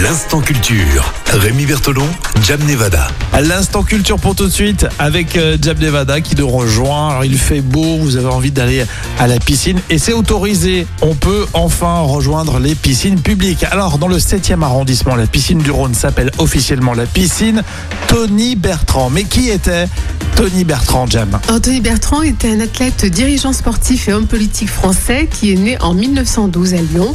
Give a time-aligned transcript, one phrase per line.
[0.00, 1.12] L'instant culture.
[1.26, 2.06] Rémi Bertolon,
[2.42, 3.08] Jam Nevada.
[3.34, 7.10] À l'instant culture pour tout de suite avec euh, Jab Nevada qui nous rejoint.
[7.10, 8.86] Alors, il fait beau, vous avez envie d'aller
[9.18, 10.86] à la piscine et c'est autorisé.
[11.02, 13.64] On peut enfin rejoindre les piscines publiques.
[13.70, 17.62] Alors dans le 7e arrondissement, la piscine du Rhône s'appelle officiellement la piscine
[18.08, 19.10] Tony Bertrand.
[19.10, 19.88] Mais qui était
[20.36, 21.38] Tony Bertrand, Jam?
[21.50, 25.92] Anthony Bertrand était un athlète, dirigeant sportif et homme politique français qui est né en
[25.92, 27.14] 1912 à Lyon.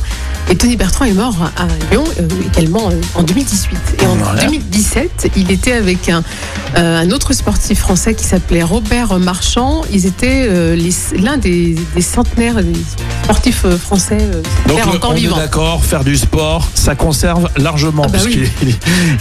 [0.49, 3.77] Et Tony Bertrand est mort à Lyon euh, également euh, en 2018.
[4.01, 4.45] Et en Voilà.
[4.45, 6.23] 2017, il était avec un,
[6.77, 9.81] euh, un autre sportif français qui s'appelait Robert Marchand.
[9.91, 10.47] Ils étaient
[11.17, 12.73] l'un des, des centenaires des
[13.27, 15.35] sportifs euh, français euh, Donc le- encore on vivants.
[15.35, 18.47] d'accord, faire du sport, ça conserve largement Ah bah parce oui.
[18.59, 18.75] qu'il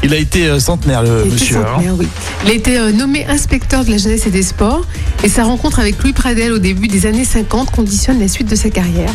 [0.05, 1.57] il a été euh, centenaire le Il était monsieur.
[1.59, 1.95] hein.
[1.99, 2.07] oui.
[2.45, 4.83] Il a été nommé inspecteur de la jeunesse et des sports
[5.25, 8.55] et sa rencontre avec Louis Pradel au début des années 50 conditionne la suite de
[8.55, 9.11] sa carrière.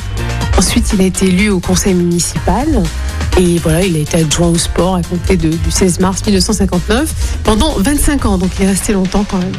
[0.57, 2.67] Ensuite, il a été élu au conseil municipal
[3.39, 7.13] et voilà, il a été adjoint au sport à compter de- du 16 mars 1959
[7.45, 9.53] pendant 25 ans, donc il est resté longtemps quand même.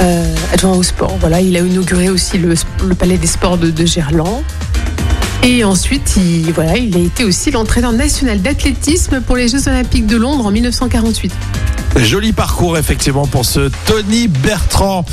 [0.00, 1.16] Euh, adjoint au sport.
[1.20, 2.54] Voilà, il a inauguré aussi le,
[2.94, 4.42] palais des sports de, de Gerland.
[5.42, 10.06] Et ensuite, il, voilà, il a été aussi l'entraîneur national d'athlétisme pour les Jeux Olympiques
[10.06, 11.32] de Londres en 1948.
[11.98, 15.04] Joli parcours effectivement pour ce Tony Bertrand.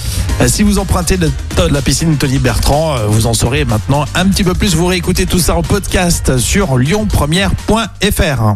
[0.42, 1.32] Euh, Si vous empruntez le-
[1.72, 4.76] la piscine Tony Bertrand, euh, vous en saurez maintenant un petit peu plus.
[4.76, 8.56] Vous réécoutez tout ça en podcast sur lyonpremière.fr.